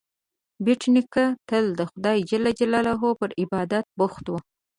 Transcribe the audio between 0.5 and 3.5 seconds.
بېټ نیکه تل د خدای جل جلاله پر